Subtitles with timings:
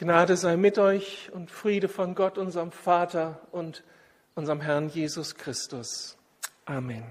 [0.00, 3.82] Gnade sei mit euch und Friede von Gott, unserem Vater und
[4.36, 6.16] unserem Herrn Jesus Christus.
[6.66, 7.02] Amen.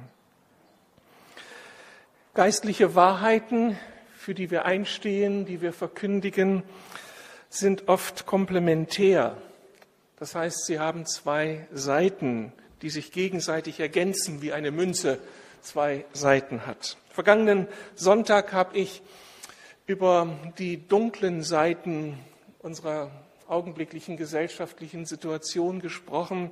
[2.33, 3.77] Geistliche Wahrheiten,
[4.15, 6.63] für die wir einstehen, die wir verkündigen,
[7.49, 9.35] sind oft komplementär.
[10.17, 15.19] Das heißt, sie haben zwei Seiten, die sich gegenseitig ergänzen, wie eine Münze
[15.61, 16.95] zwei Seiten hat.
[17.09, 19.01] Vergangenen Sonntag habe ich
[19.87, 22.17] über die dunklen Seiten
[22.67, 23.09] unserer
[23.47, 26.51] augenblicklichen gesellschaftlichen Situation gesprochen.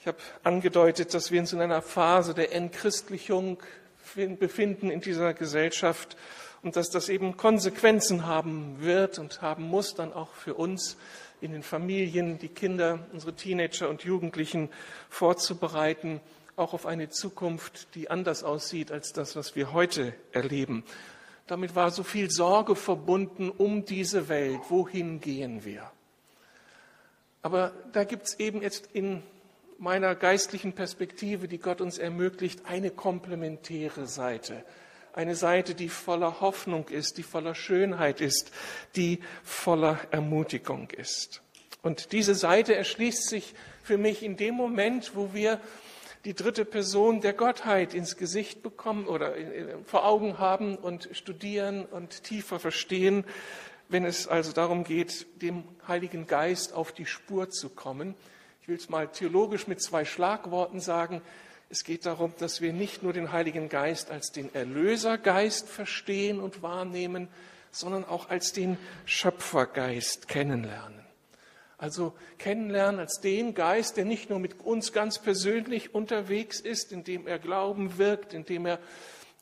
[0.00, 3.58] Ich habe angedeutet, dass wir uns in einer Phase der Entchristlichung
[4.16, 6.16] befinden in dieser Gesellschaft
[6.62, 10.96] und dass das eben Konsequenzen haben wird und haben muss dann auch für uns
[11.40, 14.70] in den Familien, die Kinder, unsere Teenager und Jugendlichen
[15.08, 16.20] vorzubereiten,
[16.56, 20.82] auch auf eine Zukunft, die anders aussieht als das, was wir heute erleben.
[21.46, 24.60] Damit war so viel Sorge verbunden um diese Welt.
[24.68, 25.90] Wohin gehen wir?
[27.42, 29.22] Aber da gibt es eben jetzt in
[29.78, 34.64] meiner geistlichen Perspektive, die Gott uns ermöglicht, eine komplementäre Seite.
[35.12, 38.50] Eine Seite, die voller Hoffnung ist, die voller Schönheit ist,
[38.96, 41.42] die voller Ermutigung ist.
[41.82, 45.60] Und diese Seite erschließt sich für mich in dem Moment, wo wir
[46.26, 49.34] die dritte Person der Gottheit ins Gesicht bekommen oder
[49.84, 53.24] vor Augen haben und studieren und tiefer verstehen,
[53.88, 58.16] wenn es also darum geht, dem Heiligen Geist auf die Spur zu kommen.
[58.60, 61.22] Ich will es mal theologisch mit zwei Schlagworten sagen.
[61.70, 66.60] Es geht darum, dass wir nicht nur den Heiligen Geist als den Erlösergeist verstehen und
[66.60, 67.28] wahrnehmen,
[67.70, 71.05] sondern auch als den Schöpfergeist kennenlernen.
[71.78, 77.26] Also kennenlernen als den Geist, der nicht nur mit uns ganz persönlich unterwegs ist, indem
[77.26, 78.78] er Glauben wirkt, indem er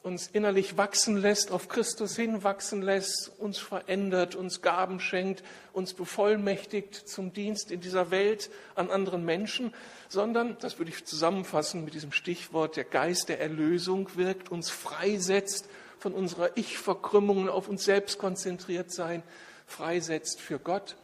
[0.02, 6.94] uns innerlich wachsen lässt, auf Christus hinwachsen lässt, uns verändert, uns Gaben schenkt, uns bevollmächtigt
[7.08, 9.72] zum Dienst in dieser Welt an anderen Menschen,
[10.08, 15.70] sondern, das würde ich zusammenfassen mit diesem Stichwort, der Geist der Erlösung wirkt, uns freisetzt
[15.98, 19.22] von unserer Ich-Verkrümmung, auf uns selbst konzentriert sein,
[19.66, 20.96] freisetzt für Gott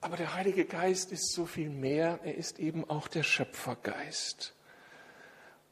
[0.00, 2.20] aber der Heilige Geist ist so viel mehr.
[2.24, 4.54] Er ist eben auch der Schöpfergeist.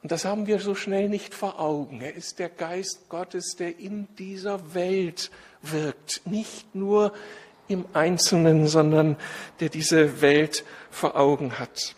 [0.03, 2.00] Und das haben wir so schnell nicht vor Augen.
[2.00, 5.31] Er ist der Geist Gottes, der in dieser Welt
[5.62, 6.22] wirkt.
[6.25, 7.12] Nicht nur
[7.69, 9.16] im Einzelnen, sondern
[9.61, 11.97] der diese Welt vor Augen hat.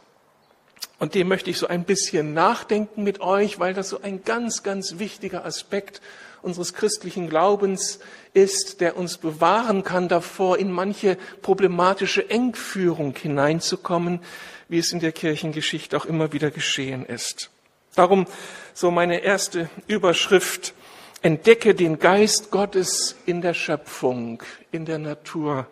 [0.98, 4.62] Und dem möchte ich so ein bisschen nachdenken mit euch, weil das so ein ganz,
[4.62, 6.00] ganz wichtiger Aspekt
[6.42, 8.00] unseres christlichen Glaubens
[8.32, 14.20] ist, der uns bewahren kann davor, in manche problematische Engführung hineinzukommen,
[14.68, 17.50] wie es in der Kirchengeschichte auch immer wieder geschehen ist.
[17.94, 18.26] Darum
[18.72, 20.74] so meine erste Überschrift.
[21.22, 25.66] Entdecke den Geist Gottes in der Schöpfung, in der Natur,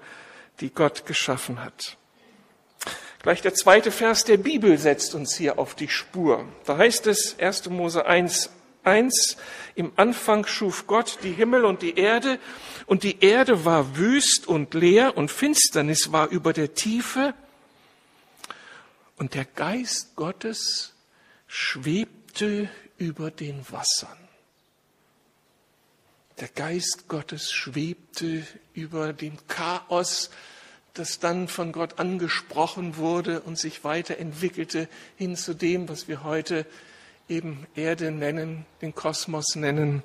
[0.61, 1.97] die Gott geschaffen hat.
[3.23, 6.45] Gleich der zweite Vers der Bibel setzt uns hier auf die Spur.
[6.67, 7.71] Da heißt es 1.
[7.71, 8.51] Mose 1,
[8.85, 9.37] 1,
[9.75, 12.39] im Anfang schuf Gott die Himmel und die Erde,
[12.87, 17.35] und die Erde war wüst und leer, und Finsternis war über der Tiefe,
[19.17, 20.95] und der Geist Gottes
[21.47, 22.69] schwebte
[22.99, 24.17] über den Wassern.
[26.41, 30.31] Der Geist Gottes schwebte über dem Chaos,
[30.95, 36.65] das dann von Gott angesprochen wurde und sich weiterentwickelte hin zu dem, was wir heute
[37.29, 40.03] eben Erde nennen, den Kosmos nennen,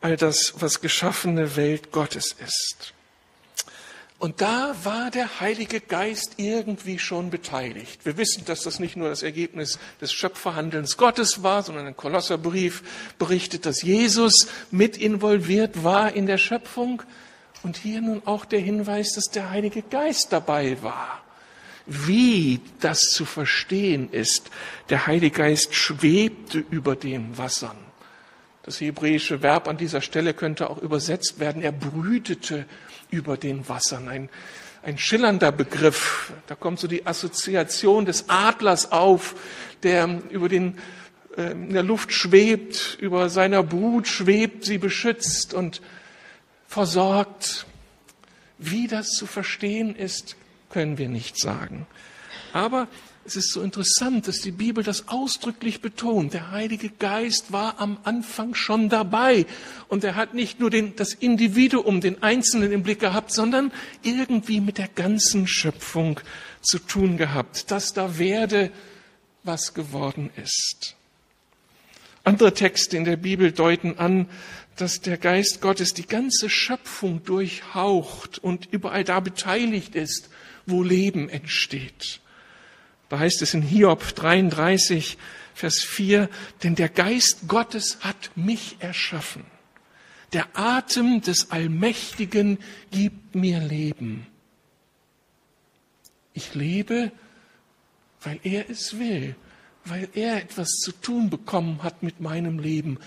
[0.00, 2.94] all das, was geschaffene Welt Gottes ist.
[4.18, 8.04] Und da war der Heilige Geist irgendwie schon beteiligt.
[8.04, 12.82] Wir wissen, dass das nicht nur das Ergebnis des Schöpferhandelns Gottes war, sondern ein Kolosserbrief
[13.18, 17.02] berichtet, dass Jesus mit involviert war in der Schöpfung.
[17.62, 21.22] Und hier nun auch der Hinweis, dass der Heilige Geist dabei war
[21.86, 24.50] wie das zu verstehen ist.
[24.88, 27.76] Der Heilige Geist schwebte über den Wassern.
[28.62, 31.62] Das hebräische Verb an dieser Stelle könnte auch übersetzt werden.
[31.62, 32.66] Er brütete
[33.10, 34.08] über den Wassern.
[34.08, 34.28] Ein,
[34.82, 36.32] ein schillernder Begriff.
[36.46, 39.34] Da kommt so die Assoziation des Adlers auf,
[39.82, 40.78] der über den,
[41.36, 45.80] äh, in der Luft schwebt, über seiner Brut schwebt, sie beschützt und
[46.68, 47.66] versorgt.
[48.58, 50.36] Wie das zu verstehen ist,
[50.70, 51.86] können wir nicht sagen.
[52.52, 52.88] Aber
[53.24, 56.32] es ist so interessant, dass die Bibel das ausdrücklich betont.
[56.32, 59.46] Der Heilige Geist war am Anfang schon dabei.
[59.88, 63.72] Und er hat nicht nur den, das Individuum, den Einzelnen im Blick gehabt, sondern
[64.02, 66.18] irgendwie mit der ganzen Schöpfung
[66.62, 68.72] zu tun gehabt, dass da werde,
[69.44, 70.96] was geworden ist.
[72.24, 74.28] Andere Texte in der Bibel deuten an,
[74.76, 80.30] dass der Geist Gottes die ganze Schöpfung durchhaucht und überall da beteiligt ist,
[80.70, 82.20] wo Leben entsteht.
[83.08, 85.18] Da heißt es in Hiob 33,
[85.54, 86.28] Vers 4,
[86.62, 89.44] denn der Geist Gottes hat mich erschaffen.
[90.32, 92.58] Der Atem des Allmächtigen
[92.92, 94.26] gibt mir Leben.
[96.34, 97.10] Ich lebe,
[98.22, 99.34] weil er es will,
[99.84, 102.98] weil er etwas zu tun bekommen hat mit meinem Leben,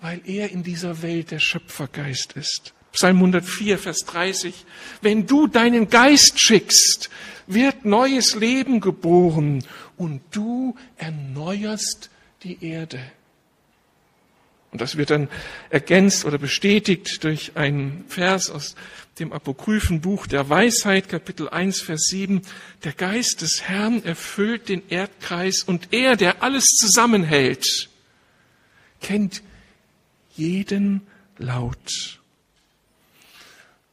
[0.00, 2.74] weil er in dieser Welt der Schöpfergeist ist.
[2.92, 4.66] Psalm 104, Vers 30.
[5.00, 7.10] Wenn du deinen Geist schickst,
[7.46, 9.64] wird neues Leben geboren
[9.96, 12.10] und du erneuerst
[12.42, 13.00] die Erde.
[14.72, 15.28] Und das wird dann
[15.68, 18.76] ergänzt oder bestätigt durch einen Vers aus
[19.18, 22.42] dem apokryphen Buch der Weisheit, Kapitel 1, Vers 7.
[22.84, 27.88] Der Geist des Herrn erfüllt den Erdkreis und er, der alles zusammenhält,
[29.00, 29.42] kennt
[30.36, 31.02] jeden
[31.36, 32.19] Laut.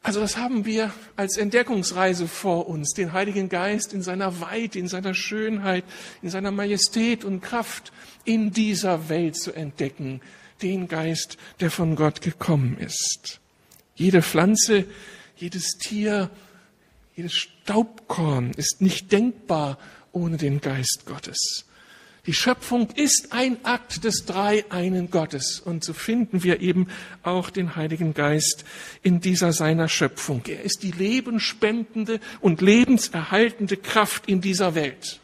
[0.07, 4.87] Also das haben wir als Entdeckungsreise vor uns, den Heiligen Geist in seiner Weite, in
[4.87, 5.83] seiner Schönheit,
[6.21, 7.91] in seiner Majestät und Kraft
[8.23, 10.21] in dieser Welt zu entdecken,
[10.61, 13.41] den Geist, der von Gott gekommen ist.
[13.95, 14.85] Jede Pflanze,
[15.35, 16.29] jedes Tier,
[17.13, 19.77] jedes Staubkorn ist nicht denkbar
[20.13, 21.65] ohne den Geist Gottes.
[22.27, 25.61] Die Schöpfung ist ein Akt des Dreieinen Gottes.
[25.61, 26.89] Und so finden wir eben
[27.23, 28.65] auch den Heiligen Geist
[29.01, 30.43] in dieser seiner Schöpfung.
[30.45, 35.21] Er ist die lebensspendende und lebenserhaltende Kraft in dieser Welt.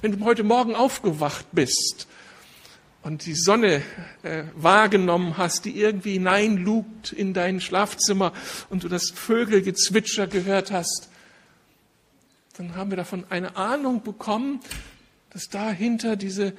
[0.00, 2.06] Wenn du heute Morgen aufgewacht bist
[3.02, 3.82] und die Sonne
[4.22, 8.32] äh, wahrgenommen hast, die irgendwie hineinlugt in dein Schlafzimmer
[8.70, 11.08] und du das Vögelgezwitscher gehört hast,
[12.56, 14.60] dann haben wir davon eine Ahnung bekommen,
[15.34, 16.52] dass dahinter diese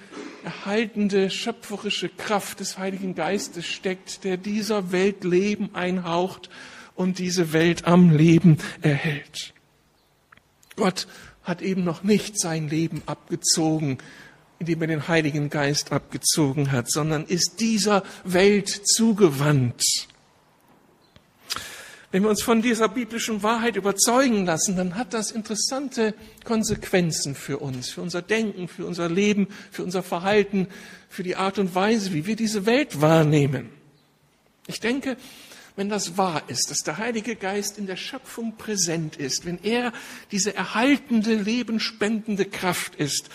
[0.44, 6.50] erhaltende, schöpferische Kraft des Heiligen Geistes steckt, der dieser Welt Leben einhaucht
[6.94, 9.54] und diese Welt am Leben erhält.
[10.76, 11.08] Gott
[11.42, 13.98] hat eben noch nicht sein Leben abgezogen,
[14.60, 19.84] indem er den Heiligen Geist abgezogen hat, sondern ist dieser Welt zugewandt.
[22.16, 26.14] Wenn wir uns von dieser biblischen Wahrheit überzeugen lassen, dann hat das interessante
[26.46, 30.70] Konsequenzen für uns, für unser Denken, für unser Leben, für unser Verhalten,
[31.10, 33.70] für die Art und Weise, wie wir diese Welt wahrnehmen.
[34.66, 35.18] Ich denke,
[35.76, 39.92] wenn das wahr ist, dass der Heilige Geist in der Schöpfung präsent ist, wenn er
[40.32, 43.28] diese erhaltende, lebenspendende Kraft ist,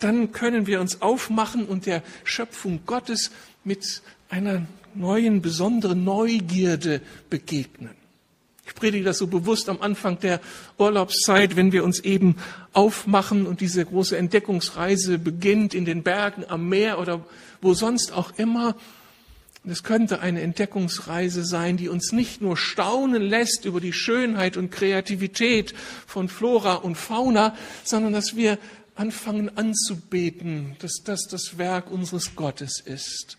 [0.00, 3.30] dann können wir uns aufmachen und der Schöpfung Gottes
[3.62, 7.94] mit einer neuen, besonderen Neugierde begegnen.
[8.66, 10.40] Ich predige das so bewusst am Anfang der
[10.78, 12.36] Urlaubszeit, wenn wir uns eben
[12.72, 17.24] aufmachen und diese große Entdeckungsreise beginnt in den Bergen, am Meer oder
[17.60, 18.74] wo sonst auch immer.
[19.66, 24.70] Es könnte eine Entdeckungsreise sein, die uns nicht nur staunen lässt über die Schönheit und
[24.70, 25.74] Kreativität
[26.06, 28.58] von Flora und Fauna, sondern dass wir
[28.94, 33.38] anfangen anzubeten, dass das das Werk unseres Gottes ist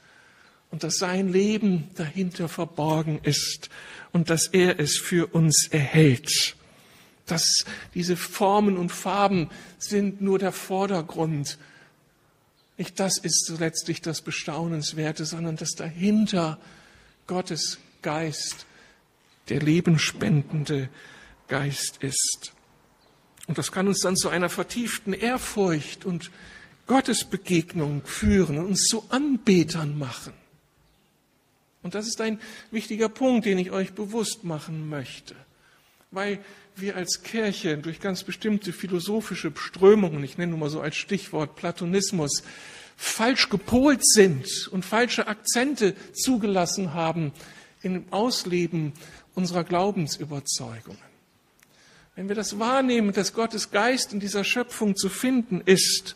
[0.72, 3.70] und dass sein Leben dahinter verborgen ist
[4.12, 6.56] und dass er es für uns erhält.
[7.26, 11.58] Dass diese Formen und Farben sind nur der Vordergrund.
[12.78, 16.60] Nicht das ist letztlich das Bestaunenswerte, sondern dass dahinter
[17.28, 18.66] Gottes Geist,
[19.50, 20.90] der lebenspendende
[21.48, 22.54] Geist ist.
[23.48, 26.32] Und das kann uns dann zu einer vertieften Ehrfurcht und
[26.88, 30.34] Gottesbegegnung führen und uns zu Anbetern machen.
[31.86, 32.40] Und das ist ein
[32.72, 35.36] wichtiger Punkt, den ich euch bewusst machen möchte,
[36.10, 36.40] weil
[36.76, 41.56] wir als Kirche durch ganz bestimmte philosophische Strömungen, ich nenne nur mal so als Stichwort
[41.56, 42.42] Platonismus,
[42.98, 47.34] falsch gepolt sind und falsche Akzente zugelassen haben
[47.84, 48.94] im Ausleben
[49.36, 50.98] unserer Glaubensüberzeugungen.
[52.16, 56.16] Wenn wir das wahrnehmen, dass Gottes Geist in dieser Schöpfung zu finden ist,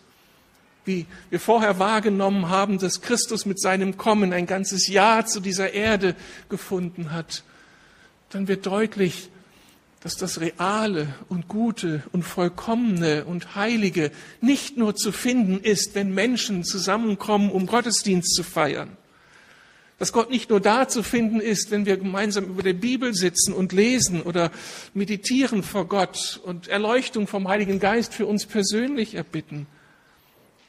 [0.89, 5.71] wie wir vorher wahrgenommen haben, dass Christus mit seinem Kommen ein ganzes Jahr zu dieser
[5.71, 6.15] Erde
[6.49, 7.43] gefunden hat,
[8.31, 9.29] dann wird deutlich,
[10.01, 16.11] dass das Reale und Gute und Vollkommene und Heilige nicht nur zu finden ist, wenn
[16.11, 18.97] Menschen zusammenkommen, um Gottesdienst zu feiern.
[19.99, 23.53] Dass Gott nicht nur da zu finden ist, wenn wir gemeinsam über der Bibel sitzen
[23.53, 24.49] und lesen oder
[24.95, 29.67] meditieren vor Gott und Erleuchtung vom Heiligen Geist für uns persönlich erbitten,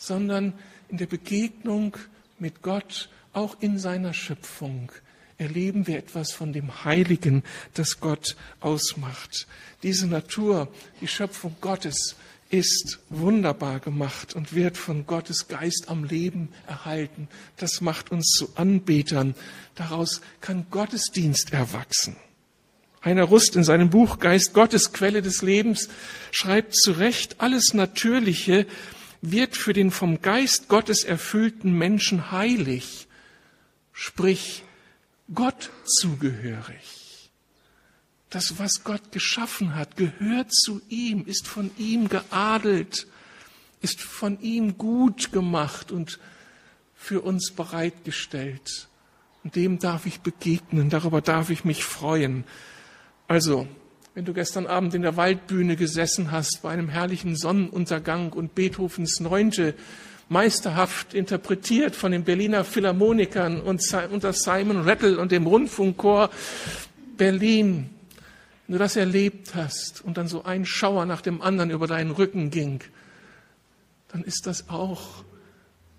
[0.01, 0.55] sondern
[0.89, 1.97] in der Begegnung
[2.41, 4.91] mit Gott, auch in seiner Schöpfung,
[5.39, 9.47] erleben wir etwas von dem Heiligen, das Gott ausmacht.
[9.85, 10.69] Diese Natur,
[11.01, 12.17] die Schöpfung Gottes,
[12.49, 17.29] ist wunderbar gemacht und wird von Gottes Geist am Leben erhalten.
[17.57, 19.37] Das macht uns zu Anbetern.
[19.77, 22.17] Daraus kann Gottesdienst erwachsen.
[23.05, 25.89] Heiner Rust in seinem Buch Geist Gottes, Quelle des Lebens,
[26.33, 28.67] schreibt zu Recht, alles Natürliche
[29.23, 33.07] wird für den vom Geist Gottes erfüllten Menschen heilig,
[33.93, 34.65] sprich
[35.35, 37.31] Gott zugehörig.
[38.31, 43.07] Das, was Gott geschaffen hat, gehört zu ihm, ist von ihm geadelt,
[43.83, 46.19] ist von ihm gut gemacht und
[46.95, 48.89] für uns bereitgestellt.
[49.43, 52.45] Und dem darf ich begegnen, darüber darf ich mich freuen.
[53.27, 53.67] Also,
[54.15, 59.21] wenn du gestern Abend in der Waldbühne gesessen hast bei einem herrlichen Sonnenuntergang und Beethovens
[59.21, 59.75] Neunte
[60.29, 66.31] meisterhaft interpretiert von den Berliner Philharmonikern und unter Simon Rattle und dem Rundfunkchor
[67.17, 67.91] Berlin,
[68.67, 72.11] wenn du das erlebt hast und dann so ein Schauer nach dem anderen über deinen
[72.11, 72.81] Rücken ging,
[74.09, 75.25] dann ist das auch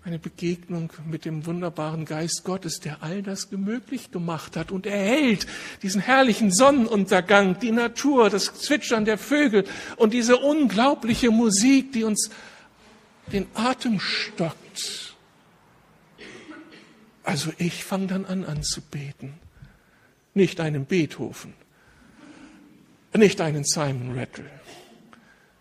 [0.04, 5.46] eine Begegnung mit dem wunderbaren Geist Gottes, der all das gemöglich gemacht hat und erhält
[5.82, 9.64] diesen herrlichen Sonnenuntergang, die Natur, das Zwitschern der Vögel
[9.96, 12.30] und diese unglaubliche Musik, die uns
[13.32, 15.14] den Atem stockt.
[17.22, 19.34] Also ich fange dann an anzubeten.
[20.34, 21.52] Nicht einen Beethoven,
[23.14, 24.50] nicht einen Simon Rattle,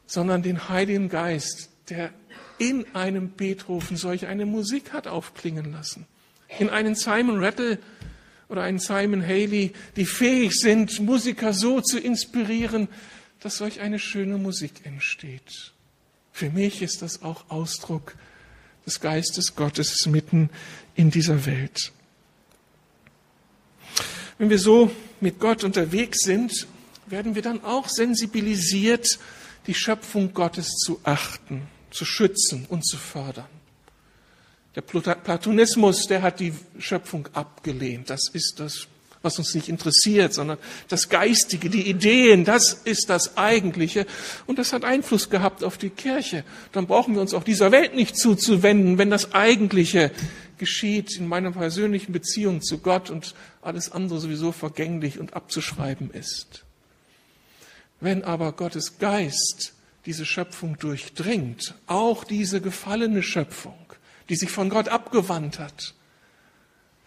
[0.07, 2.11] sondern den Heiligen Geist, der
[2.61, 6.05] in einem Beethoven solch eine Musik hat aufklingen lassen.
[6.59, 7.79] In einen Simon Rattle
[8.49, 12.87] oder einen Simon Haley, die fähig sind, Musiker so zu inspirieren,
[13.39, 15.71] dass solch eine schöne Musik entsteht.
[16.31, 18.15] Für mich ist das auch Ausdruck
[18.85, 20.51] des Geistes Gottes mitten
[20.93, 21.91] in dieser Welt.
[24.37, 26.67] Wenn wir so mit Gott unterwegs sind,
[27.07, 29.17] werden wir dann auch sensibilisiert,
[29.65, 33.47] die Schöpfung Gottes zu achten zu schützen und zu fördern.
[34.75, 38.09] Der Platonismus, der hat die Schöpfung abgelehnt.
[38.09, 38.87] Das ist das,
[39.21, 40.57] was uns nicht interessiert, sondern
[40.87, 44.05] das Geistige, die Ideen, das ist das Eigentliche.
[44.47, 46.45] Und das hat Einfluss gehabt auf die Kirche.
[46.71, 50.11] Dann brauchen wir uns auch dieser Welt nicht zuzuwenden, wenn das Eigentliche
[50.57, 56.63] geschieht in meiner persönlichen Beziehung zu Gott und alles andere sowieso vergänglich und abzuschreiben ist.
[57.99, 59.73] Wenn aber Gottes Geist
[60.05, 63.77] diese Schöpfung durchdringt, auch diese gefallene Schöpfung,
[64.29, 65.93] die sich von Gott abgewandt hat.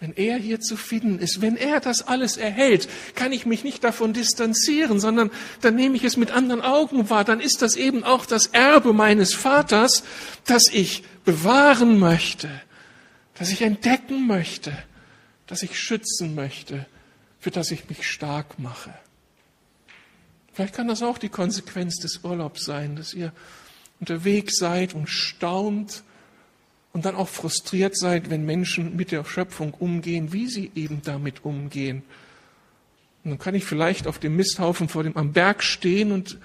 [0.01, 3.83] Wenn er hier zu finden ist, wenn er das alles erhält, kann ich mich nicht
[3.85, 7.25] davon distanzieren, sondern dann nehme ich es mit anderen Augen wahr.
[7.25, 10.05] Dann ist das eben auch das Erbe meines Vaters,
[10.45, 12.51] das ich bewahren möchte,
[13.35, 14.77] das ich entdecken möchte,
[15.47, 16.87] das ich schützen möchte,
[17.39, 18.93] für das ich mich stark mache.
[20.55, 23.33] Vielleicht kann das auch die Konsequenz des Urlaubs sein, dass ihr
[23.99, 26.05] unterwegs seid und staunt
[26.93, 31.45] und dann auch frustriert seid, wenn Menschen mit der Schöpfung umgehen, wie sie eben damit
[31.45, 32.05] umgehen.
[33.25, 36.39] Und dann kann ich vielleicht auf dem Misthaufen vor dem am Berg stehen und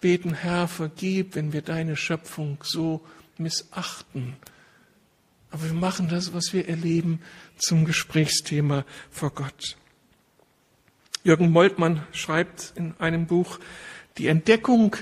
[0.00, 3.04] beten, Herr, vergib, wenn wir deine Schöpfung so
[3.36, 4.36] missachten.
[5.50, 7.20] Aber wir machen das, was wir erleben,
[7.58, 9.76] zum Gesprächsthema vor Gott.
[11.24, 13.58] Jürgen Moltmann schreibt in einem Buch,
[14.18, 14.94] die Entdeckung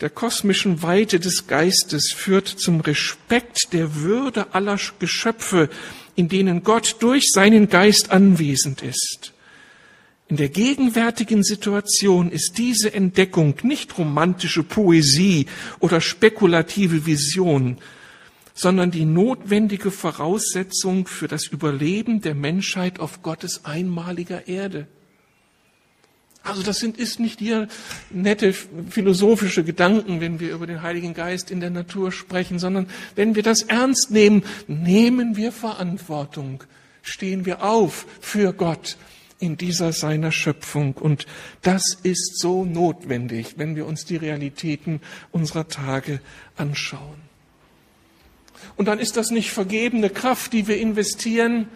[0.00, 5.68] der kosmischen Weite des Geistes führt zum Respekt der Würde aller Geschöpfe,
[6.16, 9.34] in denen Gott durch seinen Geist anwesend ist.
[10.28, 15.44] In der gegenwärtigen Situation ist diese Entdeckung nicht romantische Poesie
[15.78, 17.76] oder spekulative Vision,
[18.54, 24.86] sondern die notwendige Voraussetzung für das Überleben der Menschheit auf Gottes einmaliger Erde.
[26.42, 27.68] Also das sind, ist nicht hier
[28.10, 33.34] nette philosophische Gedanken, wenn wir über den Heiligen Geist in der Natur sprechen, sondern wenn
[33.34, 36.64] wir das ernst nehmen, nehmen wir Verantwortung,
[37.02, 38.96] stehen wir auf für Gott
[39.38, 40.94] in dieser seiner Schöpfung.
[40.94, 41.26] Und
[41.62, 45.00] das ist so notwendig, wenn wir uns die Realitäten
[45.32, 46.20] unserer Tage
[46.56, 47.20] anschauen.
[48.76, 51.68] Und dann ist das nicht vergebene Kraft, die wir investieren,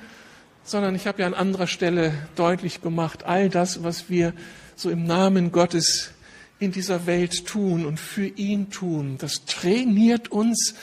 [0.64, 4.32] sondern ich habe ja an anderer Stelle deutlich gemacht, all das, was wir
[4.74, 6.10] so im Namen Gottes
[6.58, 10.74] in dieser Welt tun und für ihn tun, das trainiert uns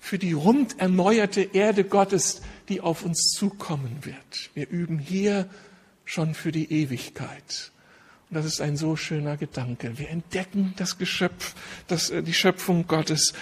[0.00, 4.50] für die rund erneuerte Erde Gottes, die auf uns zukommen wird.
[4.54, 5.48] Wir üben hier
[6.04, 7.70] schon für die Ewigkeit.
[8.30, 9.98] Und das ist ein so schöner Gedanke.
[9.98, 11.54] Wir entdecken das Geschöpf,
[11.86, 13.32] das, äh, die Schöpfung Gottes.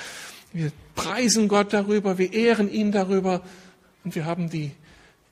[0.53, 3.43] Wir preisen Gott darüber, wir ehren ihn darüber
[4.05, 4.73] und wir haben die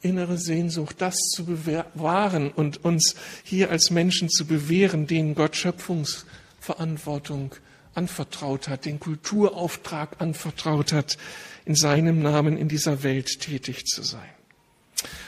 [0.05, 7.55] innere Sehnsucht, das zu bewahren und uns hier als Menschen zu bewähren, denen Gott Schöpfungsverantwortung
[7.95, 11.17] anvertraut hat, den Kulturauftrag anvertraut hat,
[11.65, 14.21] in seinem Namen in dieser Welt tätig zu sein.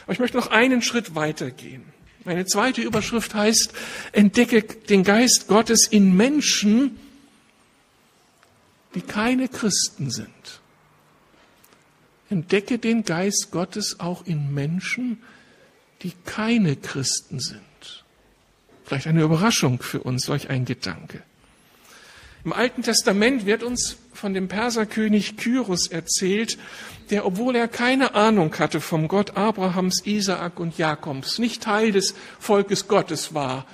[0.05, 1.85] Aber ich möchte noch einen Schritt weitergehen.
[2.25, 3.73] Meine zweite Überschrift heißt,
[4.13, 6.99] entdecke den Geist Gottes in Menschen,
[8.95, 10.61] die keine Christen sind.
[12.29, 15.23] Entdecke den Geist Gottes auch in Menschen,
[16.03, 18.05] die keine Christen sind.
[18.85, 21.23] Vielleicht eine Überraschung für uns, solch ein Gedanke.
[22.45, 26.59] Im Alten Testament wird uns von dem Perserkönig Kyros erzählt,
[27.11, 32.15] der, obwohl er keine Ahnung hatte vom Gott Abrahams, Isaak und Jakobs, nicht Teil des
[32.39, 33.67] Volkes Gottes war,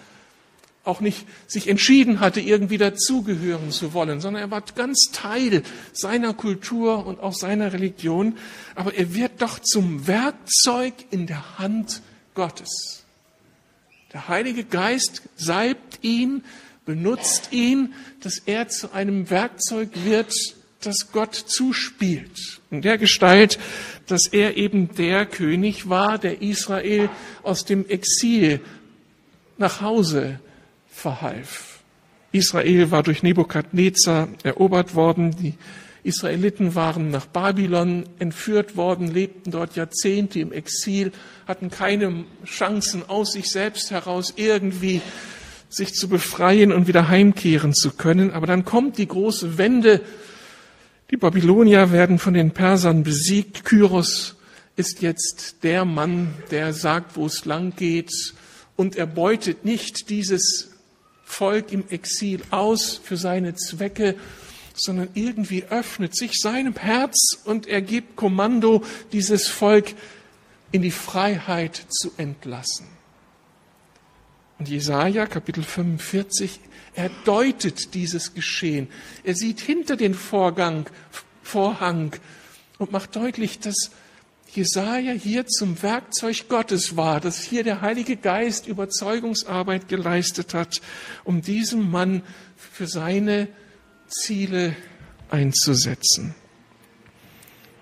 [0.84, 5.62] auch nicht sich entschieden hatte, irgendwie dazugehören zu wollen, sondern er war ganz Teil
[5.92, 8.36] seiner Kultur und auch seiner Religion,
[8.74, 12.02] aber er wird doch zum Werkzeug in der Hand
[12.34, 13.04] Gottes.
[14.12, 16.42] Der Heilige Geist salbt ihn,
[16.84, 20.34] benutzt ihn, dass er zu einem Werkzeug wird,
[20.80, 22.60] das Gott zuspielt.
[22.72, 23.58] In der Gestalt,
[24.08, 27.08] dass er eben der König war, der Israel
[27.44, 28.60] aus dem Exil
[29.58, 30.40] nach Hause
[30.92, 31.80] verhalf.
[32.30, 35.34] Israel war durch Nebukadnezar erobert worden.
[35.36, 35.54] Die
[36.04, 41.12] Israeliten waren nach Babylon entführt worden, lebten dort Jahrzehnte im Exil,
[41.46, 45.00] hatten keine Chancen aus sich selbst heraus irgendwie
[45.68, 48.30] sich zu befreien und wieder heimkehren zu können.
[48.30, 50.00] Aber dann kommt die große Wende.
[51.10, 53.64] Die Babylonier werden von den Persern besiegt.
[53.64, 54.36] Kyros
[54.76, 58.10] ist jetzt der Mann, der sagt, wo es lang geht
[58.76, 60.71] und er beutet nicht dieses
[61.32, 64.16] Volk im Exil aus für seine Zwecke,
[64.74, 69.94] sondern irgendwie öffnet sich seinem Herz und er gibt Kommando, dieses Volk
[70.72, 72.86] in die Freiheit zu entlassen.
[74.58, 76.60] Und Jesaja, Kapitel 45,
[76.94, 78.88] er deutet dieses Geschehen.
[79.24, 80.88] Er sieht hinter den Vorgang,
[81.42, 82.14] Vorhang
[82.78, 83.90] und macht deutlich, dass
[84.54, 90.82] Jesaja hier zum Werkzeug Gottes war, dass hier der Heilige Geist Überzeugungsarbeit geleistet hat,
[91.24, 92.22] um diesen Mann
[92.56, 93.48] für seine
[94.08, 94.76] Ziele
[95.30, 96.34] einzusetzen.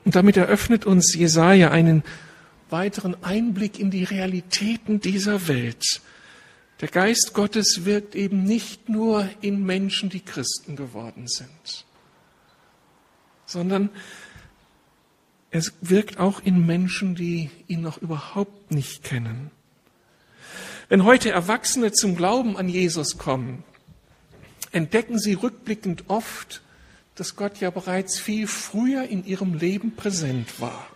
[0.04, 2.04] Und damit eröffnet uns Jesaja einen
[2.68, 6.00] weiteren Einblick in die Realitäten dieser Welt.
[6.80, 11.84] Der Geist Gottes wirkt eben nicht nur in Menschen, die Christen geworden sind,
[13.44, 13.90] sondern
[15.50, 19.50] es wirkt auch in Menschen, die ihn noch überhaupt nicht kennen.
[20.88, 23.64] Wenn heute Erwachsene zum Glauben an Jesus kommen,
[24.72, 26.62] entdecken sie rückblickend oft,
[27.14, 30.86] dass Gott ja bereits viel früher in ihrem Leben präsent war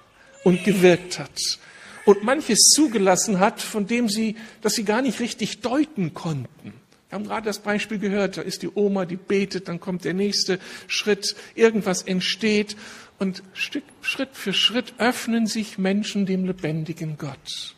[0.44, 1.58] und gewirkt hat
[2.04, 6.74] und manches zugelassen hat, von dem sie, dass sie gar nicht richtig deuten konnten.
[7.14, 10.14] Wir haben gerade das Beispiel gehört, da ist die Oma, die betet, dann kommt der
[10.14, 12.76] nächste Schritt, irgendwas entsteht
[13.20, 17.76] und Schritt für Schritt öffnen sich Menschen dem lebendigen Gott.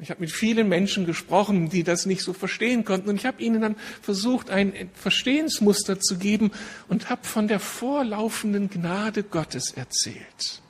[0.00, 3.10] Ich habe mit vielen Menschen gesprochen, die das nicht so verstehen konnten.
[3.10, 6.50] Und ich habe ihnen dann versucht, ein Verstehensmuster zu geben
[6.88, 10.62] und habe von der vorlaufenden Gnade Gottes erzählt.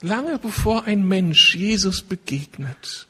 [0.00, 3.08] Lange bevor ein Mensch Jesus begegnet,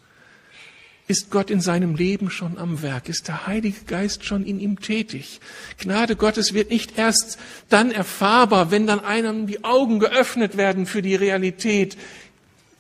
[1.11, 4.81] ist Gott in seinem Leben schon am Werk, ist der Heilige Geist schon in ihm
[4.81, 5.41] tätig.
[5.79, 7.37] Gnade Gottes wird nicht erst
[7.69, 11.99] dann erfahrbar, wenn dann einem die Augen geöffnet werden für die Realität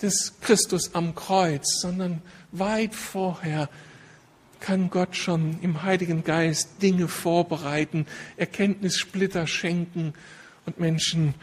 [0.00, 3.68] des Christus am Kreuz, sondern weit vorher
[4.60, 10.14] kann Gott schon im Heiligen Geist Dinge vorbereiten, Erkenntnissplitter schenken
[10.66, 11.34] und Menschen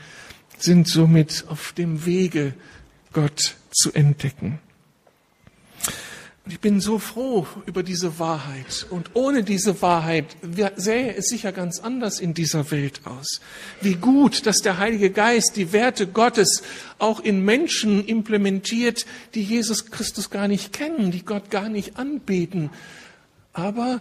[0.58, 2.54] sind somit auf dem Wege,
[3.12, 4.60] Gott zu entdecken.
[6.48, 8.88] Und ich bin so froh über diese Wahrheit.
[8.90, 10.38] Und ohne diese Wahrheit
[10.78, 13.42] sähe es sicher ganz anders in dieser Welt aus.
[13.82, 16.64] Wie gut, dass der Heilige Geist die Werte Gottes
[17.00, 19.06] auch in Menschen implementiert,
[19.36, 22.70] die Jesus Christus gar nicht kennen, die Gott gar nicht anbeten.
[23.52, 24.00] Aber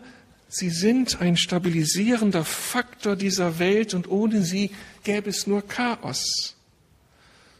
[0.49, 4.71] sie sind ein stabilisierender Faktor dieser Welt und ohne sie
[5.03, 6.56] gäbe es nur Chaos.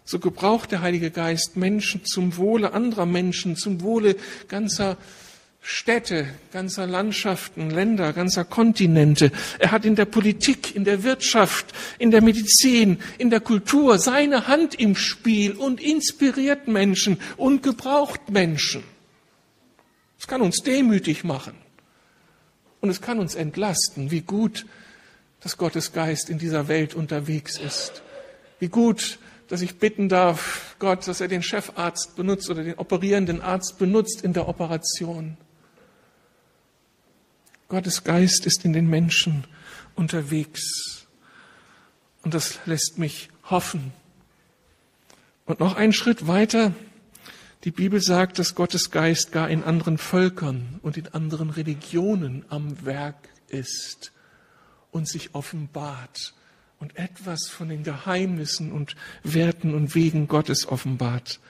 [0.07, 4.15] So gebraucht der Heilige Geist Menschen zum Wohle anderer Menschen, zum Wohle
[4.47, 4.97] ganzer
[5.61, 9.33] Städte, ganzer Landschaften, Länder, ganzer Kontinente.
[9.59, 14.47] Er hat in der Politik, in der Wirtschaft, in der Medizin, in der Kultur seine
[14.47, 18.85] Hand im Spiel und inspiriert Menschen und gebraucht Menschen.
[20.21, 21.55] Es kann uns demütig machen
[22.81, 24.67] und es kann uns entlasten, wie gut,
[25.41, 28.03] dass Gottes Geist in dieser Welt unterwegs ist.
[28.61, 33.41] Wie gut, dass ich bitten darf, Gott, dass er den Chefarzt benutzt oder den operierenden
[33.41, 35.37] Arzt benutzt in der Operation.
[37.69, 39.45] Gottes Geist ist in den Menschen
[39.95, 41.07] unterwegs.
[42.23, 43.93] Und das lässt mich hoffen.
[45.47, 46.73] Und noch einen Schritt weiter.
[47.65, 52.85] Die Bibel sagt, dass Gottes Geist gar in anderen Völkern und in anderen Religionen am
[52.85, 54.13] Werk ist
[54.91, 56.35] und sich offenbart
[56.79, 61.41] und etwas von den Geheimnissen und Werten und Wegen Gottes offenbart.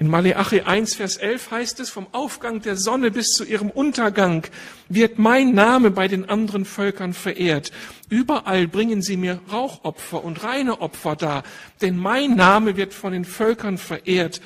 [0.00, 4.46] In Maleachi 1, Vers 11 heißt es, vom Aufgang der Sonne bis zu ihrem Untergang
[4.88, 7.70] wird mein Name bei den anderen Völkern verehrt.
[8.08, 11.42] Überall bringen sie mir Rauchopfer und reine Opfer dar,
[11.82, 14.40] denn mein Name wird von den Völkern verehrt,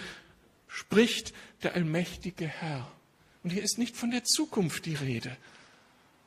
[0.67, 2.91] spricht der allmächtige Herr.
[3.45, 5.37] Und hier ist nicht von der Zukunft die Rede,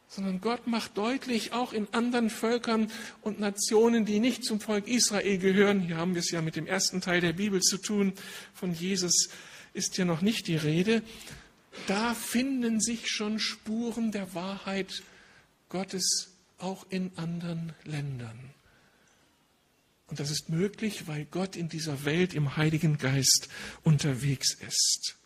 [0.07, 2.91] sondern Gott macht deutlich, auch in anderen Völkern
[3.21, 6.67] und Nationen, die nicht zum Volk Israel gehören, hier haben wir es ja mit dem
[6.67, 8.13] ersten Teil der Bibel zu tun,
[8.53, 9.29] von Jesus
[9.73, 11.03] ist hier noch nicht die Rede,
[11.87, 15.03] da finden sich schon Spuren der Wahrheit
[15.69, 18.39] Gottes auch in anderen Ländern.
[20.07, 23.49] Und das ist möglich, weil Gott in dieser Welt im Heiligen Geist
[23.83, 25.17] unterwegs ist.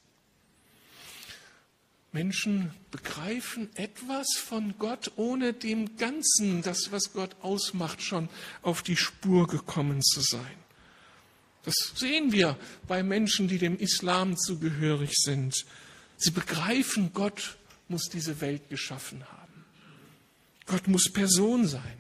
[2.14, 8.28] Menschen begreifen etwas von Gott, ohne dem Ganzen, das, was Gott ausmacht, schon
[8.62, 10.58] auf die Spur gekommen zu sein.
[11.64, 15.66] Das sehen wir bei Menschen, die dem Islam zugehörig sind.
[16.18, 19.66] Sie begreifen, Gott muss diese Welt geschaffen haben.
[20.66, 21.98] Gott muss Person sein.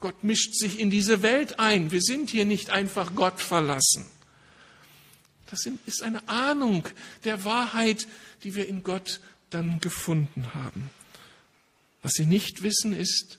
[0.00, 1.90] Gott mischt sich in diese Welt ein.
[1.90, 4.06] Wir sind hier nicht einfach Gott verlassen.
[5.50, 6.84] Das ist eine Ahnung
[7.24, 8.06] der Wahrheit,
[8.44, 10.90] die wir in Gott dann gefunden haben.
[12.02, 13.38] Was sie nicht wissen, ist,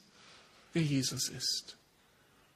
[0.73, 1.77] wer Jesus ist.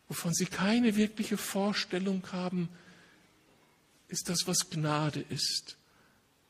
[0.07, 2.69] Wovon sie keine wirkliche Vorstellung haben,
[4.09, 5.77] ist das, was Gnade ist,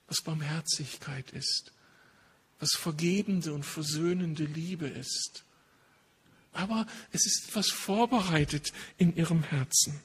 [0.08, 1.72] was Barmherzigkeit ist,
[2.60, 5.44] was vergebende und versöhnende Liebe ist.
[6.52, 10.00] Aber es ist etwas vorbereitet in ihrem Herzen.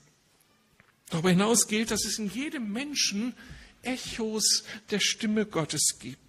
[1.10, 3.34] Darüber hinaus gilt, dass es in jedem Menschen
[3.82, 6.27] Echos der Stimme Gottes gibt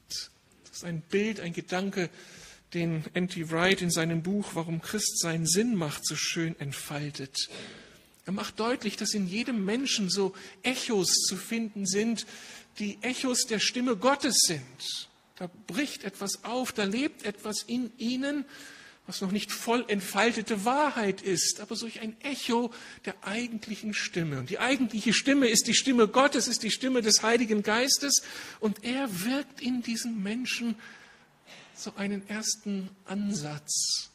[0.79, 2.09] ist ein Bild, ein Gedanke,
[2.73, 3.51] den N.T.
[3.51, 7.49] Wright in seinem Buch Warum Christ seinen Sinn macht, so schön entfaltet.
[8.25, 12.25] Er macht deutlich, dass in jedem Menschen so Echos zu finden sind,
[12.77, 15.09] die Echos der Stimme Gottes sind.
[15.35, 18.45] Da bricht etwas auf, da lebt etwas in ihnen,
[19.09, 22.71] was noch nicht voll entfaltete Wahrheit ist, aber solch ein Echo
[23.05, 24.37] der eigentlichen Stimme.
[24.37, 28.21] Und die eigentliche Stimme ist die Stimme Gottes, ist die Stimme des Heiligen Geistes
[28.59, 30.75] und er wirkt in diesen Menschen
[31.73, 34.11] so einen ersten Ansatz.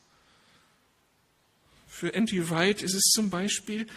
[1.88, 2.48] Für N.T.
[2.48, 3.88] Wright ist es zum Beispiel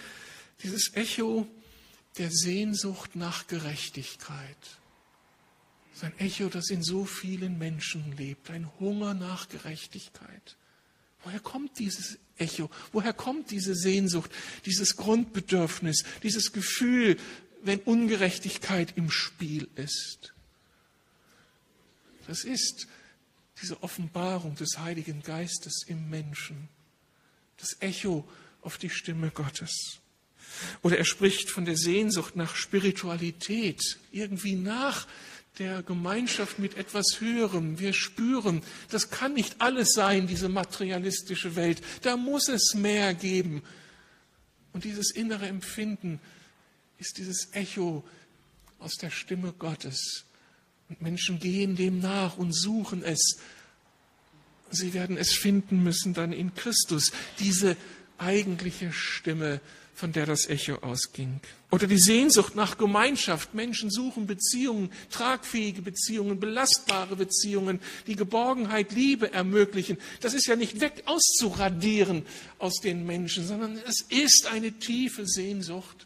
[0.64, 1.48] dieses Echo
[2.18, 4.58] der Sehnsucht nach Gerechtigkeit.
[5.92, 10.58] Es ist ein Echo, das in so vielen Menschen lebt, ein Hunger nach Gerechtigkeit.
[11.24, 12.70] Woher kommt dieses Echo?
[12.92, 14.32] Woher kommt diese Sehnsucht,
[14.66, 17.18] dieses Grundbedürfnis, dieses Gefühl,
[17.64, 20.34] wenn Ungerechtigkeit im Spiel ist?
[22.28, 22.88] Das ist
[23.62, 26.70] diese Offenbarung des Heiligen Geistes im Menschen,
[27.58, 28.28] das Echo
[28.62, 30.00] auf die Stimme Gottes.
[30.82, 35.08] Oder er spricht von der Sehnsucht nach Spiritualität, irgendwie nach
[35.60, 37.80] der Gemeinschaft mit etwas Höherem.
[37.80, 41.82] Wir spüren, das kann nicht alles sein, diese materialistische Welt.
[42.02, 43.64] Da muss es mehr geben.
[44.74, 46.20] Und dieses innere Empfinden
[47.00, 48.04] ist dieses Echo
[48.80, 50.26] aus der Stimme Gottes.
[50.90, 53.38] Und Menschen gehen dem nach und suchen es.
[54.70, 57.78] Sie werden es finden müssen dann in Christus, diese
[58.18, 59.62] eigentliche Stimme,
[59.98, 61.40] von der das Echo ausging.
[61.72, 63.56] Oder die Sehnsucht nach Gemeinschaft.
[63.56, 69.98] Menschen suchen Beziehungen, tragfähige Beziehungen, belastbare Beziehungen, die Geborgenheit, Liebe ermöglichen.
[70.22, 72.28] Das ist ja nicht weg auszuradieren
[72.60, 76.06] aus den Menschen, sondern es ist eine tiefe Sehnsucht.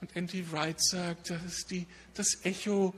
[0.00, 0.50] Und N.T.
[0.50, 2.92] Wright sagt, das ist die, das Echo,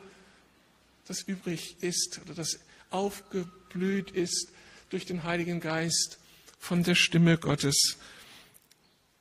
[1.07, 4.49] das übrig ist oder das aufgeblüht ist
[4.89, 6.19] durch den Heiligen Geist
[6.59, 7.99] von der Stimme Gottes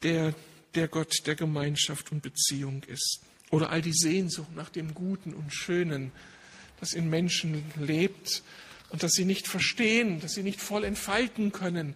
[0.05, 0.35] der,
[0.75, 3.21] der Gott der Gemeinschaft und Beziehung ist.
[3.49, 6.11] Oder all die Sehnsucht nach dem Guten und Schönen,
[6.79, 8.43] das in Menschen lebt
[8.89, 11.95] und das sie nicht verstehen, das sie nicht voll entfalten können.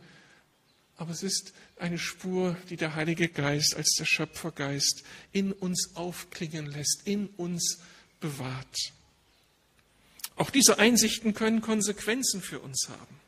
[0.97, 6.65] Aber es ist eine Spur, die der Heilige Geist als der Schöpfergeist in uns aufklingen
[6.65, 7.79] lässt, in uns
[8.19, 8.91] bewahrt.
[10.35, 13.19] Auch diese Einsichten können Konsequenzen für uns haben.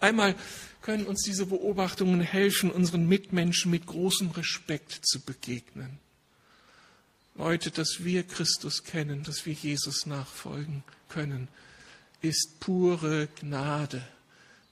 [0.00, 0.34] Einmal
[0.82, 5.98] können uns diese Beobachtungen helfen, unseren Mitmenschen mit großem Respekt zu begegnen.
[7.34, 11.48] Leute, dass wir Christus kennen, dass wir Jesus nachfolgen können,
[12.22, 14.06] ist pure Gnade.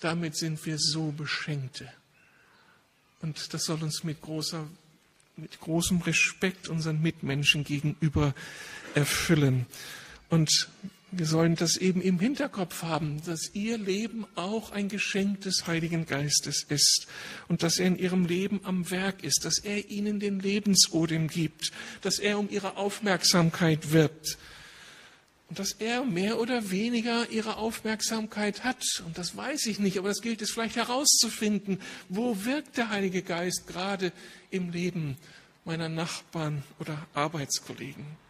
[0.01, 1.91] Damit sind wir so Beschenkte.
[3.21, 4.67] Und das soll uns mit, großer,
[5.37, 8.35] mit großem Respekt unseren Mitmenschen gegenüber
[8.95, 9.67] erfüllen.
[10.31, 10.69] Und
[11.19, 16.07] wir sollen das eben im Hinterkopf haben, dass ihr Leben auch ein Geschenk des Heiligen
[16.07, 17.07] Geistes ist
[17.49, 21.73] und dass er in ihrem Leben am Werk ist, dass er ihnen den Lebensodem gibt,
[22.03, 24.39] dass er um ihre Aufmerksamkeit wirbt
[25.49, 28.83] und dass er mehr oder weniger ihre Aufmerksamkeit hat.
[29.07, 31.81] Und das weiß ich nicht, aber das gilt es vielleicht herauszufinden.
[32.09, 34.13] Wo wirkt der Heilige Geist gerade
[34.51, 35.17] im Leben
[35.65, 38.24] meiner Nachbarn oder Arbeitskollegen?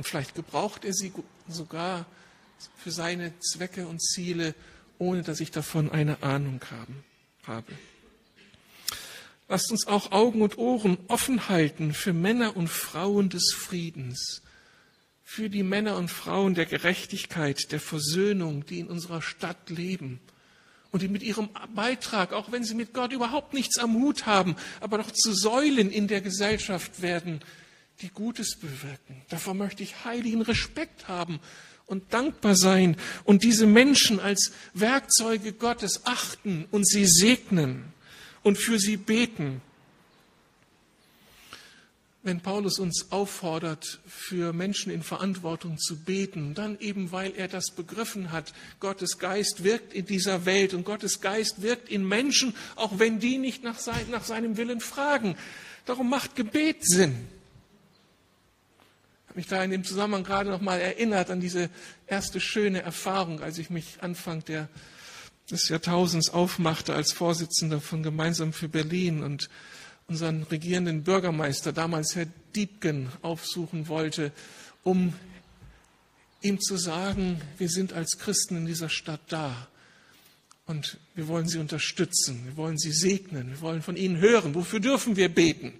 [0.00, 1.12] Und vielleicht gebraucht er sie
[1.46, 2.06] sogar
[2.78, 4.54] für seine Zwecke und Ziele,
[4.96, 7.04] ohne dass ich davon eine Ahnung haben,
[7.46, 7.70] habe.
[9.46, 14.40] Lasst uns auch Augen und Ohren offen halten für Männer und Frauen des Friedens,
[15.22, 20.18] für die Männer und Frauen der Gerechtigkeit, der Versöhnung, die in unserer Stadt leben
[20.92, 24.56] und die mit ihrem Beitrag, auch wenn sie mit Gott überhaupt nichts am Hut haben,
[24.80, 27.42] aber doch zu Säulen in der Gesellschaft werden,
[28.02, 29.22] die Gutes bewirken.
[29.28, 31.40] Davor möchte ich heiligen Respekt haben
[31.86, 37.92] und dankbar sein und diese Menschen als Werkzeuge Gottes achten und sie segnen
[38.42, 39.60] und für sie beten.
[42.22, 47.70] Wenn Paulus uns auffordert, für Menschen in Verantwortung zu beten, dann eben weil er das
[47.70, 52.98] begriffen hat, Gottes Geist wirkt in dieser Welt und Gottes Geist wirkt in Menschen, auch
[52.98, 55.34] wenn die nicht nach, seinem Willen fragen.
[55.86, 57.26] Darum macht Gebet Sinn
[59.30, 61.70] habe mich da in dem Zusammenhang gerade noch mal erinnert an diese
[62.08, 64.68] erste schöne Erfahrung, als ich mich Anfang der,
[65.48, 69.48] des Jahrtausends aufmachte als Vorsitzender von Gemeinsam für Berlin und
[70.08, 74.32] unseren regierenden Bürgermeister, damals Herr Diebken, aufsuchen wollte,
[74.82, 75.12] um
[76.40, 79.68] ihm zu sagen, wir sind als Christen in dieser Stadt da.
[80.66, 84.56] Und wir wollen Sie unterstützen, wir wollen Sie segnen, wir wollen von Ihnen hören.
[84.56, 85.72] Wofür dürfen wir beten?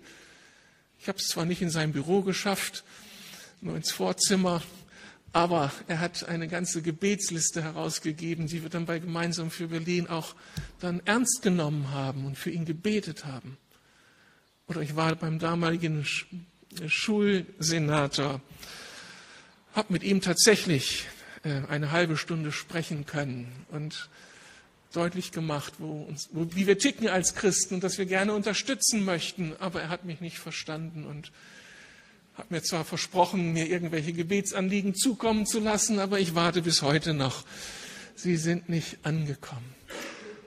[1.00, 2.84] Ich habe es zwar nicht in sein Büro geschafft,
[3.60, 4.62] nur ins Vorzimmer.
[5.32, 10.34] Aber er hat eine ganze Gebetsliste herausgegeben, die wir dann bei Gemeinsam für Berlin auch
[10.80, 13.56] dann ernst genommen haben und für ihn gebetet haben.
[14.66, 16.04] Oder ich war beim damaligen
[16.86, 18.40] Schulsenator,
[19.74, 21.06] habe mit ihm tatsächlich
[21.44, 24.08] äh, eine halbe Stunde sprechen können und
[24.92, 29.04] deutlich gemacht, wo uns, wo, wie wir ticken als Christen und dass wir gerne unterstützen
[29.04, 29.54] möchten.
[29.60, 31.30] Aber er hat mich nicht verstanden und
[32.34, 37.14] hat mir zwar versprochen, mir irgendwelche Gebetsanliegen zukommen zu lassen, aber ich warte bis heute
[37.14, 37.44] noch.
[38.14, 39.74] Sie sind nicht angekommen.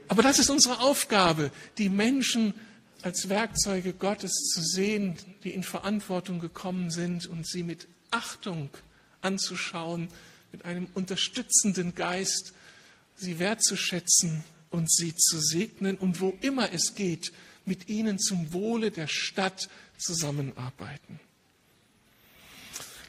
[0.08, 2.54] Aber das ist unsere Aufgabe, die Menschen
[3.02, 8.70] als Werkzeuge Gottes zu sehen, die in Verantwortung gekommen sind und sie mit Achtung
[9.22, 10.08] anzuschauen,
[10.52, 12.54] mit einem unterstützenden Geist,
[13.16, 17.32] sie wertzuschätzen und sie zu segnen und wo immer es geht,
[17.66, 21.20] mit ihnen zum Wohle der Stadt zusammenarbeiten.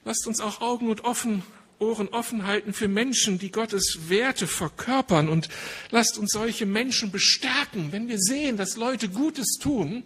[0.05, 1.43] Lasst uns auch Augen und offen,
[1.79, 5.29] Ohren offen halten für Menschen, die Gottes Werte verkörpern.
[5.29, 5.49] Und
[5.91, 7.93] lasst uns solche Menschen bestärken.
[7.93, 10.05] Wenn wir sehen, dass Leute Gutes tun,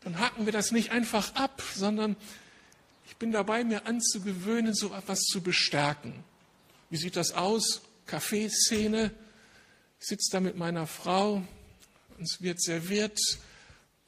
[0.00, 2.16] dann hacken wir das nicht einfach ab, sondern
[3.06, 6.24] ich bin dabei, mir anzugewöhnen, so etwas zu bestärken.
[6.90, 7.82] Wie sieht das aus?
[8.06, 9.12] Kaffeeszene.
[10.00, 11.42] Ich sitze da mit meiner Frau,
[12.18, 13.18] uns wird serviert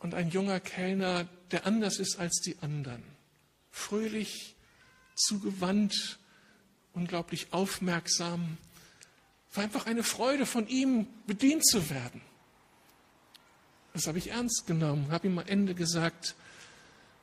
[0.00, 3.02] und ein junger Kellner, der anders ist als die anderen.
[3.70, 4.53] Fröhlich,
[5.14, 6.18] zugewandt,
[6.92, 8.58] unglaublich aufmerksam.
[9.54, 12.20] War einfach eine Freude, von ihm bedient zu werden.
[13.92, 16.34] Das habe ich ernst genommen, habe ihm am Ende gesagt,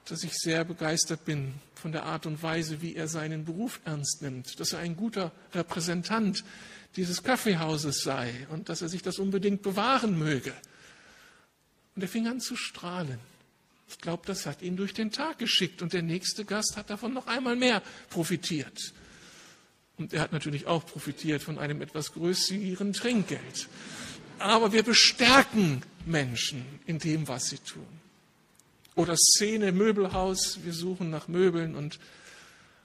[0.05, 4.21] dass ich sehr begeistert bin von der Art und Weise, wie er seinen Beruf ernst
[4.21, 6.43] nimmt, dass er ein guter Repräsentant
[6.95, 10.53] dieses Kaffeehauses sei und dass er sich das unbedingt bewahren möge.
[11.95, 13.19] Und er fing an zu strahlen.
[13.91, 17.13] Ich glaube, das hat ihn durch den Tag geschickt und der nächste Gast hat davon
[17.13, 18.93] noch einmal mehr profitiert.
[19.97, 23.67] Und er hat natürlich auch profitiert von einem etwas größeren Trinkgeld.
[24.39, 27.85] Aber wir bestärken Menschen in dem, was sie tun.
[28.95, 31.99] Oder Szene, Möbelhaus, wir suchen nach Möbeln und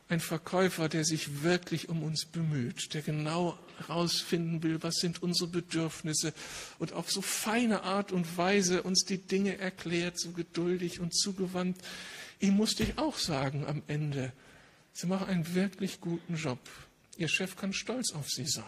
[0.08, 5.48] ein Verkäufer, der sich wirklich um uns bemüht, der genau herausfinden will, was sind unsere
[5.48, 6.32] Bedürfnisse
[6.78, 11.78] und auf so feine Art und Weise uns die Dinge erklärt, so geduldig und zugewandt.
[12.40, 14.32] Ihm musste ich auch sagen am Ende,
[14.92, 16.58] Sie machen einen wirklich guten Job.
[17.18, 18.64] Ihr Chef kann stolz auf Sie sein.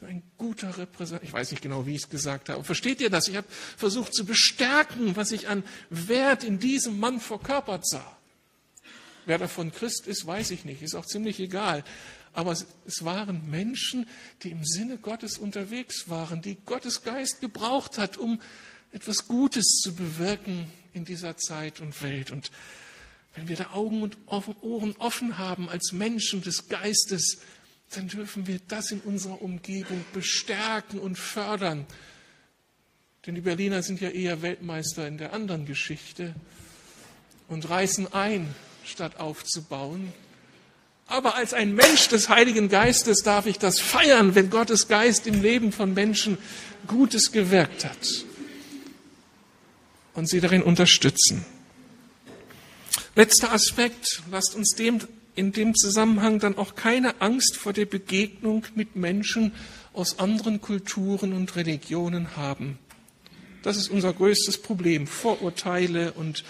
[0.00, 1.26] Ein guter Repräsentant.
[1.26, 2.62] Ich weiß nicht genau, wie ich es gesagt habe.
[2.62, 3.28] Versteht ihr das?
[3.28, 8.16] Ich habe versucht zu bestärken, was ich an Wert in diesem Mann verkörpert sah.
[9.26, 11.84] Wer davon Christ ist, weiß ich nicht, ist auch ziemlich egal.
[12.34, 14.06] Aber es waren Menschen,
[14.42, 18.40] die im Sinne Gottes unterwegs waren, die Gottes Geist gebraucht hat, um
[18.92, 22.32] etwas Gutes zu bewirken in dieser Zeit und Welt.
[22.32, 22.50] Und
[23.34, 27.38] wenn wir da Augen und Ohren offen haben als Menschen des Geistes,
[27.90, 31.86] dann dürfen wir das in unserer Umgebung bestärken und fördern.
[33.26, 36.34] Denn die Berliner sind ja eher Weltmeister in der anderen Geschichte
[37.48, 40.12] und reißen ein, statt aufzubauen.
[41.06, 45.42] Aber als ein Mensch des Heiligen Geistes darf ich das feiern, wenn Gottes Geist im
[45.42, 46.38] Leben von Menschen
[46.86, 48.24] Gutes gewirkt hat
[50.14, 51.44] und sie darin unterstützen.
[53.16, 55.00] Letzter Aspekt, lasst uns dem,
[55.36, 59.52] in dem Zusammenhang dann auch keine Angst vor der Begegnung mit Menschen
[59.92, 62.78] aus anderen Kulturen und Religionen haben.
[63.62, 65.06] Das ist unser größtes Problem.
[65.06, 66.44] Vorurteile und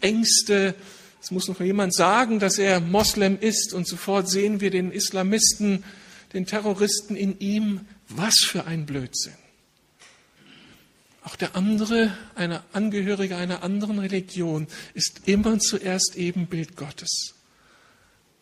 [0.00, 0.74] Ängste.
[1.22, 5.84] Es muss noch jemand sagen, dass er Moslem ist und sofort sehen wir den Islamisten,
[6.32, 7.86] den Terroristen in ihm.
[8.08, 9.34] Was für ein Blödsinn.
[11.22, 17.34] Auch der andere, eine Angehörige einer anderen Religion, ist immer zuerst Ebenbild Gottes,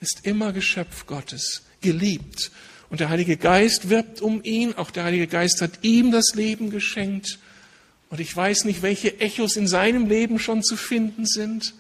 [0.01, 2.53] ist immer Geschöpf Gottes, geliebt.
[2.89, 6.71] Und der Heilige Geist wirbt um ihn, auch der Heilige Geist hat ihm das Leben
[6.71, 7.39] geschenkt.
[8.11, 11.75] Und ich weiß nicht, welche Echos in seinem Leben schon zu finden sind.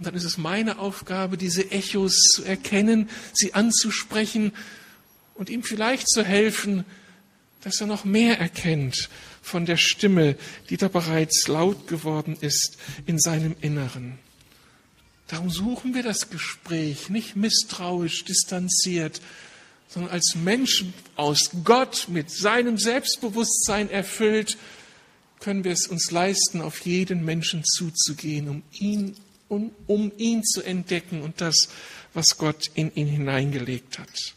[0.00, 4.52] Und dann ist es meine Aufgabe, diese Echos zu erkennen, sie anzusprechen
[5.34, 6.86] und ihm vielleicht zu helfen,
[7.60, 9.10] dass er noch mehr erkennt
[9.42, 10.36] von der Stimme,
[10.70, 14.18] die da bereits laut geworden ist in seinem Inneren.
[15.26, 19.20] Darum suchen wir das Gespräch nicht misstrauisch, distanziert,
[19.86, 24.56] sondern als Menschen aus Gott mit seinem Selbstbewusstsein erfüllt,
[25.40, 29.14] können wir es uns leisten, auf jeden Menschen zuzugehen, um ihn,
[29.50, 31.68] um, um ihn zu entdecken und das,
[32.14, 34.34] was Gott in ihn hineingelegt hat.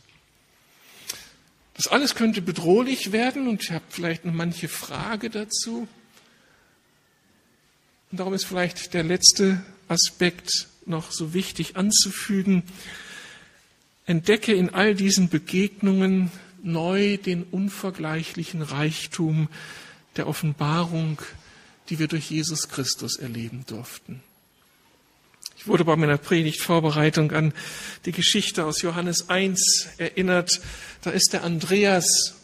[1.76, 5.88] Das alles könnte bedrohlich werden und ich habe vielleicht noch manche Frage dazu.
[8.12, 12.64] Und darum ist vielleicht der letzte Aspekt noch so wichtig anzufügen.
[14.06, 19.48] Entdecke in all diesen Begegnungen neu den unvergleichlichen Reichtum
[20.16, 21.22] der Offenbarung,
[21.90, 24.22] die wir durch Jesus Christus erleben durften.
[25.64, 27.54] Ich wurde bei meiner Predigtvorbereitung an
[28.04, 30.60] die Geschichte aus Johannes 1 erinnert.
[31.04, 32.36] Da ist der Andreas,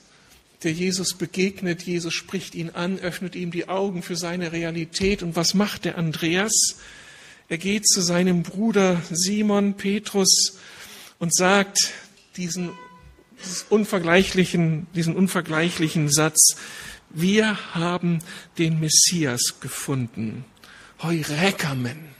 [0.63, 1.82] der Jesus begegnet.
[1.82, 5.21] Jesus spricht ihn an, öffnet ihm die Augen für seine Realität.
[5.21, 6.77] Und was macht der Andreas?
[7.49, 10.58] Er geht zu seinem Bruder Simon Petrus
[11.19, 11.91] und sagt
[12.38, 12.69] diesen,
[13.67, 16.55] unvergleichlichen, diesen unvergleichlichen Satz.
[17.10, 18.19] Wir haben
[18.58, 20.45] den Messias gefunden.
[21.03, 22.17] Heurekamen.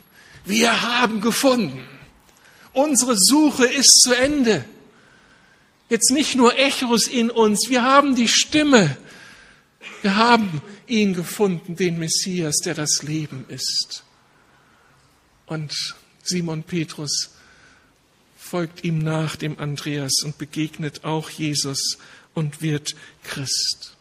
[0.50, 1.88] Wir haben gefunden.
[2.74, 4.66] Unsere Suche ist zu Ende.
[5.90, 8.98] Jetzt nicht nur Echos in uns, wir haben die Stimme.
[10.02, 14.04] Wir haben ihn gefunden, den Messias, der das Leben ist.
[15.46, 15.72] Und
[16.24, 17.30] Simon Petrus
[18.36, 22.00] folgt ihm nach, dem Andreas, und begegnet auch Jesus
[22.34, 23.99] und wird Christ.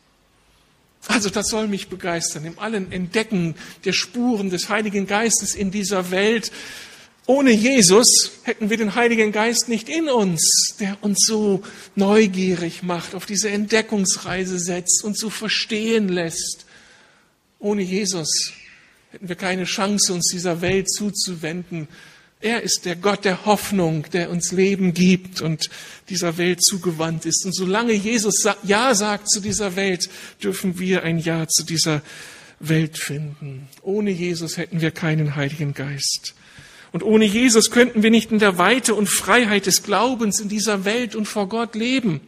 [1.09, 6.11] Also das soll mich begeistern, im allen Entdecken der Spuren des Heiligen Geistes in dieser
[6.11, 6.53] Welt.
[7.27, 11.63] Ohne Jesus hätten wir den Heiligen Geist nicht in uns, der uns so
[11.95, 16.67] neugierig macht, auf diese Entdeckungsreise setzt und so verstehen lässt.
[17.59, 18.53] Ohne Jesus
[19.11, 21.89] hätten wir keine Chance, uns dieser Welt zuzuwenden,
[22.41, 25.71] er ist der Gott der Hoffnung, der uns Leben gibt und
[26.09, 27.45] dieser Welt zugewandt ist.
[27.45, 30.09] Und solange Jesus Ja sagt zu dieser Welt,
[30.43, 32.01] dürfen wir ein Ja zu dieser
[32.61, 33.69] Welt finden.
[33.83, 36.35] Ohne Jesus hätten wir keinen Heiligen Geist.
[36.93, 40.85] Und ohne Jesus könnten wir nicht in der Weite und Freiheit des Glaubens in dieser
[40.85, 42.21] Welt und vor Gott leben.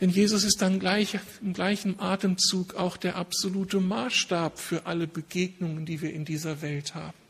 [0.00, 5.86] Denn Jesus ist dann gleich, im gleichen Atemzug auch der absolute Maßstab für alle Begegnungen,
[5.86, 7.23] die wir in dieser Welt haben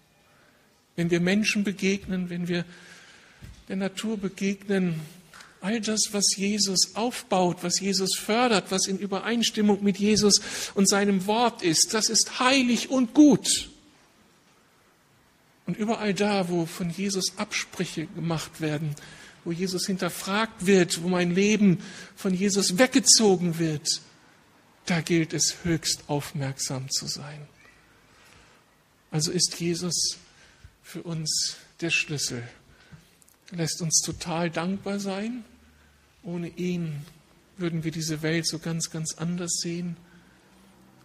[0.97, 2.65] wenn wir Menschen begegnen, wenn wir
[3.69, 5.01] der Natur begegnen,
[5.61, 10.41] all das, was Jesus aufbaut, was Jesus fördert, was in Übereinstimmung mit Jesus
[10.75, 13.71] und seinem Wort ist, das ist heilig und gut.
[15.67, 18.95] Und überall da, wo von Jesus Absprüche gemacht werden,
[19.45, 21.79] wo Jesus hinterfragt wird, wo mein Leben
[22.15, 24.03] von Jesus weggezogen wird,
[24.85, 27.41] da gilt es höchst aufmerksam zu sein.
[29.11, 30.19] Also ist Jesus
[30.95, 32.41] für uns der Schlüssel.
[33.51, 35.45] Er lässt uns total dankbar sein.
[36.23, 37.05] Ohne ihn
[37.57, 39.97] würden wir diese Welt so ganz, ganz anders sehen.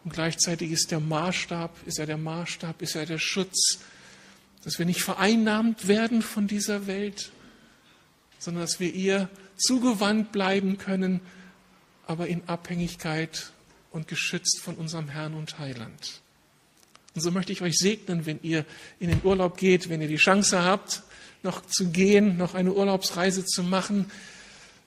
[0.03, 3.79] Und gleichzeitig ist der Maßstab, ist er der Maßstab, ist er der Schutz,
[4.63, 7.31] dass wir nicht vereinnahmt werden von dieser Welt,
[8.37, 9.27] sondern dass wir ihr
[9.57, 11.19] zugewandt bleiben können,
[12.05, 13.53] aber in Abhängigkeit
[13.89, 16.21] und geschützt von unserem Herrn und Heiland.
[17.19, 18.63] Und so möchte ich euch segnen, wenn ihr
[19.01, 21.03] in den Urlaub geht, wenn ihr die Chance habt,
[21.43, 24.09] noch zu gehen, noch eine Urlaubsreise zu machen.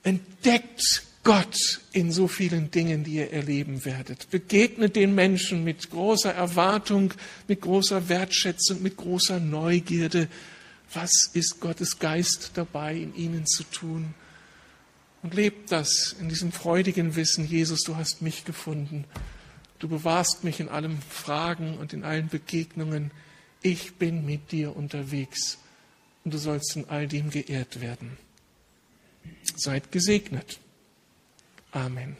[0.01, 1.55] Entdeckt Gott
[1.91, 4.31] in so vielen Dingen, die ihr erleben werdet.
[4.31, 7.13] Begegnet den Menschen mit großer Erwartung,
[7.47, 10.27] mit großer Wertschätzung, mit großer Neugierde.
[10.91, 14.15] Was ist Gottes Geist dabei, in ihnen zu tun?
[15.21, 19.05] Und lebt das in diesem freudigen Wissen, Jesus, du hast mich gefunden.
[19.83, 23.11] Du bewahrst mich in allen Fragen und in allen Begegnungen.
[23.61, 25.57] Ich bin mit dir unterwegs
[26.23, 28.17] und du sollst in all dem geehrt werden.
[29.57, 30.61] Seid gesegnet.
[31.73, 32.15] Amen.